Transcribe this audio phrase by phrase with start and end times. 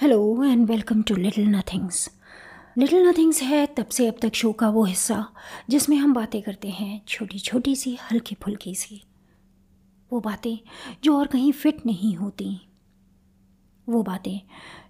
[0.00, 2.08] Hello and welcome to little nothings
[2.78, 5.26] little nothings है तब से अब तक शो का वो हिस्सा,
[5.70, 9.02] जिसमें हम बातें करते हैं छोटी छोटी सी, हल्की फुल्की सी।
[10.10, 10.58] वो बातें
[11.04, 12.48] जो और कहीं फिट नहीं होती।
[13.88, 14.40] वो बातें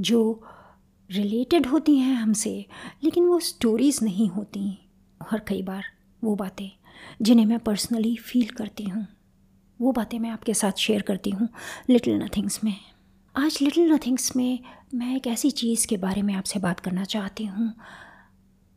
[0.00, 0.42] जो
[1.10, 2.54] रिलेटेड होती हैं हमसे,
[3.04, 4.78] लेकिन वो स्टोरीज़ नहीं होती।
[5.32, 5.84] और कई बार
[6.24, 6.70] वो बातें
[7.22, 9.06] जिन्हें मैं पर्सनली फील करती हूँ,
[9.80, 11.48] वो बातें मैं आपके साथ शेयर करती हूँ
[11.90, 12.76] लिटिल नथिंग्स में।
[13.34, 14.58] आज लिटिल नथिंग्स में
[14.94, 17.72] मैं एक ऐसी चीज़ के बारे में आपसे बात करना चाहती हूँ,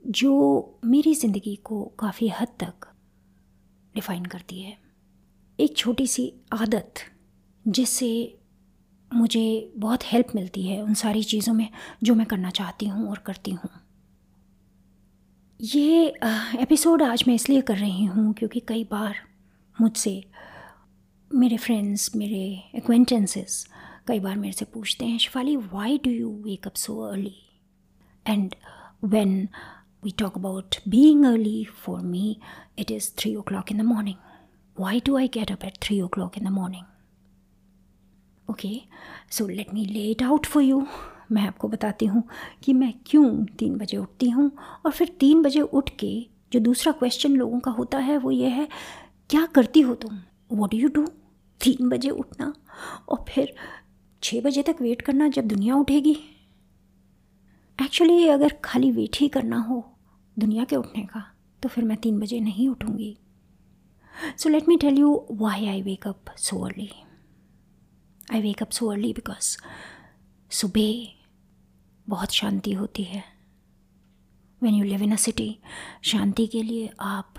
[0.04, 2.88] जो मेरी ज़िंदगी को काफ़ी हद तक
[3.96, 4.78] डिफ़ाइन करती है।
[5.60, 7.02] एक छोटी सी आदत
[7.66, 8.38] जिससे
[9.12, 11.68] मुझे बहुत हेल्प मिलती है उन सारी चीज़ों में
[12.04, 13.70] जो मैं करना चाहती हूँ और करती हूँ।
[15.60, 16.08] ये
[16.62, 19.16] एपिसोड आज मैं इसलिए कर रही हूँ क्योंकि कई बार
[19.76, 20.24] मुझसे
[21.32, 22.44] मेरे फ्रेंड्स मेरे
[22.76, 23.66] एक्वेंटेंसेस
[24.08, 27.36] कई बार मेरे से पूछते हैं, Shifali why do you wake up so early
[28.28, 28.56] and
[29.04, 29.50] when
[30.04, 32.40] we talk about being early for me
[32.80, 34.16] it is three o'clock in the morning
[34.80, 36.84] why do I get up at three o'clock in the morning
[38.52, 38.82] okay
[39.32, 40.88] so let me lay it out for you
[41.32, 42.24] मैं आपको बताती हूँ
[42.64, 44.52] कि मैं क्यों तीन बजे उठती हूँ
[44.86, 48.50] और फिर तीन बजे उठ के जो दूसरा क्वेश्चन लोगों का होता है वो ये
[48.50, 48.68] है,
[49.30, 50.20] क्या करती हो तुम?
[50.52, 51.06] वॉट डू डू
[51.64, 52.54] तीन बजे उठना
[53.10, 53.56] और फिर
[54.26, 56.18] छः बजे तक वेट करना जब दुनिया उठेगी।
[57.80, 59.84] एक्चुअली अगर खाली वेट ही करना हो
[60.38, 61.24] दुनिया के उठने का
[61.64, 63.18] तो फिर मैं तीन बजे नहीं उठूँगी।
[64.38, 66.90] So let me tell you why I wake up so early
[68.34, 69.58] I wake up so early because
[70.52, 71.08] सुबह
[72.08, 73.24] बहुत शांति होती है।
[74.62, 75.58] When you live in a city
[76.04, 77.34] शांति के लिए आप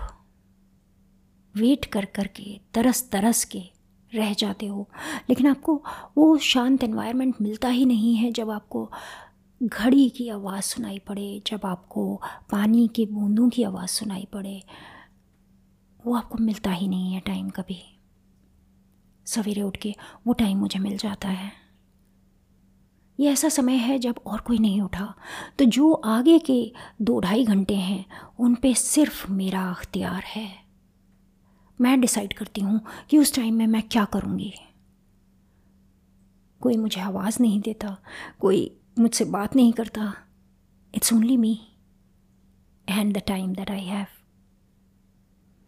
[1.55, 3.63] वेट कर कर के तरस तरस के
[4.17, 4.89] रह जाते हो।
[5.29, 5.83] लेकिन आपको
[6.17, 8.91] वो शांत एनवायरनमेंट मिलता ही नहीं है जब आपको
[9.63, 14.63] घड़ी की आवाज़ सुनाई पड़े, जब आपको पानी के बूंदों की आवाज़ सुनाई पड़े।
[16.05, 17.99] वो आपको मिलता ही नहीं है टाइम कभी।
[19.25, 19.95] सवेरे उठ के
[20.27, 21.51] वो टाइम मुझे मिल जाता है।
[23.19, 25.13] ये ऐसा समय है जब और कोई नहीं उठा।
[25.59, 28.05] तो जो आगे के दो ढाई घंटे हैं,
[28.39, 30.66] उन पे सिर्फ़ मेरा अख्तियार है।
[31.79, 34.53] मैं डिसाइड करती हूँ कि उस टाइम में मैं क्या करूँगी।
[36.61, 37.97] कोई मुझे आवाज़ नहीं देता,
[38.39, 40.13] कोई मुझसे बात नहीं करता।
[40.93, 41.59] It's only me
[42.87, 44.05] and the time that I have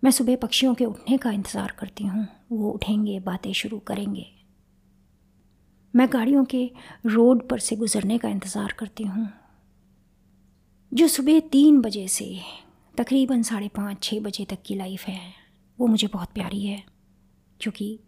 [0.03, 4.25] मैं सुबह पक्षियों के उठने का इंतज़ार करती हूँ, वो उठेंगे, बातें शुरू करेंगे।
[5.93, 6.69] मैं गाड़ियों के
[7.05, 9.27] रोड पर से गुज़रने का इंतज़ार करती हूँ,
[10.91, 12.39] जो सुबह तीन बजे से
[12.95, 15.19] तकरीबन साढ़े पाँच छः बजे तक की लाइफ है।
[15.79, 16.83] वो मुझे बहुत प्यारी है,
[17.59, 17.99] क्योंकि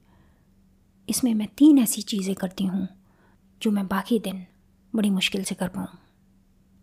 [1.07, 2.87] इसमें मैं तीन ऐसी चीज़ें करती हूँ,
[3.61, 4.45] जो मैं बाकी दिन
[4.93, 5.87] बड़ी मुश्किल से कर पाऊँ।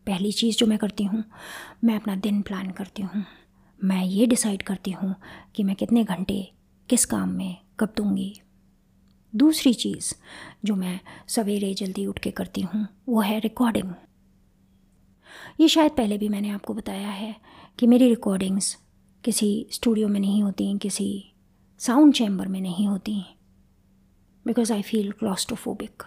[0.06, 1.24] पहली चीज़ जो मैं करती हूँ,
[1.84, 3.24] मैं अपना दिन प्लान करती हूँ।
[3.80, 5.14] मैं ये डिसाइड करती हूँ
[5.54, 6.40] कि मैं कितने घंटे
[6.88, 8.32] किस काम में कब दूँगी।
[9.32, 10.12] दूसरी चीज़
[10.64, 13.92] जो मैं सवेरे जल्दी उठ के करती हूँ, वो है रिकॉर्डिंग
[15.60, 17.34] ये शायद पहले भी मैंने आपको बताया है
[17.78, 18.76] कि मेरी रिकॉर्डिंग्स
[19.28, 21.32] किसी स्टूडियो में नहीं होती हैं, किसी
[21.78, 23.34] साउंड चैम्बर में नहीं होती हैं।
[24.46, 26.02] बिकॉज़ आई फील क्लास्ट्रोफोबिक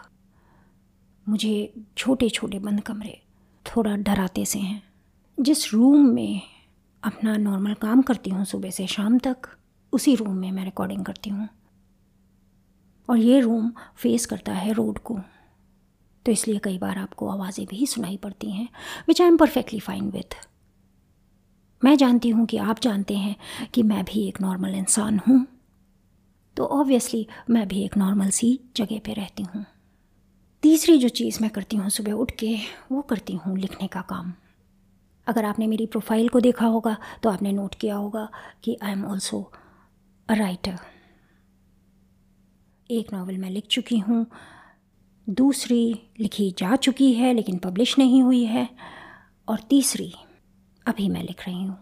[1.30, 3.22] मुझे छोटे छोटे बंद कमरे
[3.66, 4.84] थोड़ा डराते से हैं।
[5.40, 6.42] जिस रूम में
[7.04, 9.38] अपना नॉर्मल काम करती हूँ, सुबह से शाम तक,
[9.94, 11.50] उसी रूम में मैं रिकॉर्डिंग करती हूँ।
[13.10, 15.20] और ये रूम फेस करता है रोड को।
[16.26, 18.70] तो इसलिए कई बार आपको आवाज़ें भी सुनाई पड़ती हैं
[19.08, 20.48] which I am perfectly fine with
[21.82, 23.36] मैं जानती हूँ कि आप जानते हैं
[23.74, 25.46] कि मैं भी एक नॉर्मल इंसान हूँ।
[26.58, 29.66] तो ऑब्वियसली मैं भी एक नॉर्मल सी जगह पे रहती हूँ।
[30.64, 32.56] तीसरी जो चीज़ मैं करती हूँ सुबह उठ के,
[32.92, 34.34] वो करती हूँ लिखने का काम।
[35.28, 38.28] अगर आपने मेरी प्रोफ़ाइल को देखा होगा तो आपने नोट किया होगा
[38.64, 39.42] कि I am also
[40.30, 40.80] a writer
[42.90, 44.26] एक नावल मैं लिख चुकी हूँ,
[45.28, 48.68] दूसरी लिखी जा चुकी है, लेकिन पब्लिश नहीं हुई है,
[49.48, 50.14] और तीसरी
[50.86, 51.78] अभी मैं लिख रही हूँ।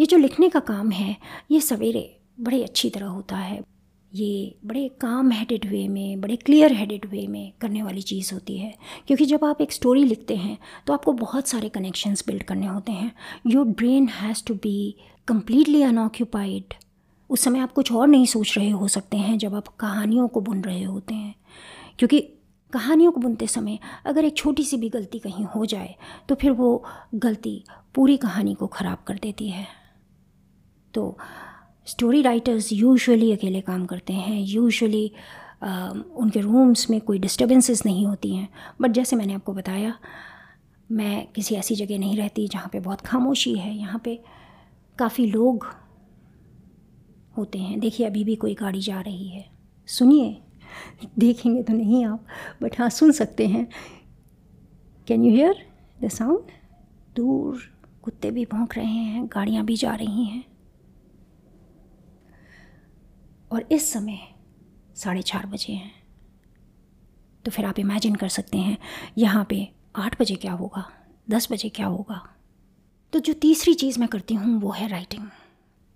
[0.00, 1.16] ये जो लिखने का काम है,
[1.50, 3.60] ये सवेरे बड़े अच्छी तरह होता है।
[4.14, 8.58] ये बड़े काम हेडेड वे में, बड़े क्लियर हेडेड वे में करने वाली चीज़ होती
[8.58, 8.74] है।
[9.06, 12.92] क्योंकि जब आप एक स्टोरी लिखते हैं तो आपको बहुत सारे कनेक्शंस बिल्ड करने होते
[12.92, 13.12] हैं।
[13.46, 14.94] Your brain has to be
[15.28, 16.74] completely unoccupied
[17.30, 20.40] उस समय आप कुछ और नहीं सोच रहे हो सकते हैं, जब आप कहानियों को
[20.40, 21.34] बुन रहे होते हैं।
[21.98, 22.28] क्योंकि
[22.72, 25.94] कहानियों को बुनते समय अगर एक छोटी सी भी गलती कहीं हो जाए
[26.28, 26.84] तो फिर वो
[27.16, 27.62] गलती
[27.94, 29.66] पूरी कहानी को ख़राब कर देती है।
[30.94, 31.16] तो
[31.86, 35.10] स्टोरी राइटर्स यूजुअली अकेले काम करते हैं। यूजुअली
[35.62, 38.48] उनके रूम्स में कोई डिस्टर्बेंसेस नहीं होती हैं।
[38.80, 39.94] बट जैसे मैंने आपको बताया,
[40.90, 44.18] मैं किसी ऐसी जगह नहीं रहती जहाँ पे बहुत खामोशी है। यहाँ पे
[44.98, 45.66] काफ़ी लोग
[47.36, 49.44] होते हैं। देखिए, अभी भी कोई गाड़ी जा रही है।
[49.88, 50.36] सुनिए।
[51.18, 52.26] देखेंगे तो नहीं आप
[52.62, 53.66] बट हाँ सुन सकते हैं।
[55.06, 55.66] Can you hear
[56.02, 56.50] the sound
[57.16, 57.60] दूर
[58.02, 60.44] कुत्ते भी भौंक रहे हैं, गाड़ियाँ भी जा रही हैं।
[63.52, 64.18] और इस समय
[64.96, 65.90] साढ़े चार बजे हैं।
[67.44, 68.76] तो फिर आप इमेजिन कर सकते हैं,
[69.18, 70.84] यहाँ पे आठ बजे क्या होगा,
[71.30, 72.20] दस बजे क्या होगा।
[73.12, 75.26] तो जो तीसरी चीज़ मैं करती हूँ, वो है writing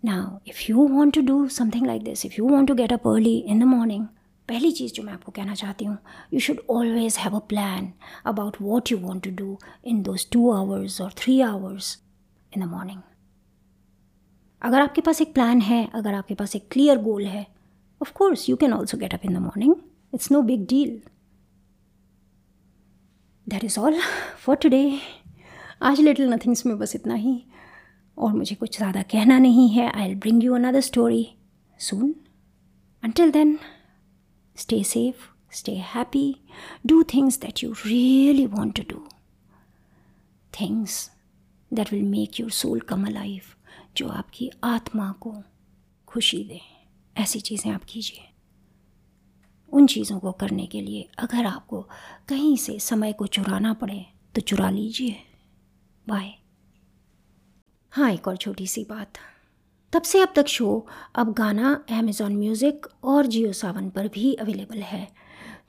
[0.03, 3.07] now if you want to do something like this if you want to get up
[3.09, 4.07] early in the morning
[4.49, 5.97] पहली चीज़ जो मैं आपको कहना चाहती हूँ
[6.35, 7.93] you should always have a plan
[8.27, 11.99] about what you want to do in those two hours और three hours
[12.57, 13.01] in the morning
[14.63, 17.47] अगर आपके पास एक प्लान है, अगर आपके पास एक क्लियर गोल है
[18.03, 19.75] of course you can also get up in the morning
[20.15, 21.01] it's no big deal
[23.47, 23.99] that is all
[24.39, 24.99] for today
[25.83, 27.43] आज लिटिल नथिंग्स में बस इतना ही।
[28.19, 31.27] और मुझे कुछ ज़्यादा कहना नहीं है। I will bring you another story
[31.81, 32.15] soon
[33.03, 33.51] until then
[34.57, 36.29] stay safe stay happy
[36.85, 39.03] do things that you really want to do
[40.53, 41.11] things
[41.71, 43.53] that will make your soul come alive
[43.97, 45.33] जो आपकी आत्मा को
[46.09, 46.61] खुशी दे
[47.17, 48.25] ऐसी चीज़ें आप कीजिए
[49.73, 51.81] उन चीज़ों को करने के लिए अगर आपको
[52.29, 54.05] कहीं से समय को चुराना पड़े
[54.35, 55.17] तो चुरा लीजिए
[56.09, 56.33] बाय
[57.93, 59.19] हाँ एक और छोटी सी बात
[59.97, 64.79] तब से अब तक शो अब गाना अमेज़ॉन म्यूज़िक और जियो सावन पर भी अवेलेबल
[64.79, 65.09] है।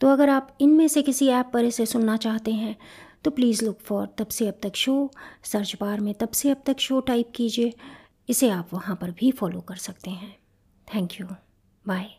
[0.01, 2.75] तो अगर आप इनमें से किसी ऐप पर इसे सुनना चाहते हैं
[3.24, 5.12] तो प्लीज़ लुक फॉर तब से अब तक शो।
[5.44, 7.74] सर्च बार में तब से अब तक शो टाइप कीजिए।
[8.29, 10.35] इसे आप वहाँ पर भी फॉलो कर सकते हैं।
[10.88, 11.27] Thank you
[11.85, 12.16] bye